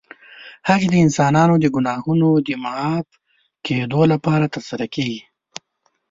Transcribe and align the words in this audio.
حج 0.67 0.81
د 0.91 0.95
انسانانو 1.05 1.55
د 1.59 1.65
ګناهونو 1.75 2.29
د 2.47 2.49
معاف 2.63 3.07
کېدو 3.65 4.01
لپاره 4.13 4.45
ترسره 4.55 4.85
کېږي. 4.93 5.21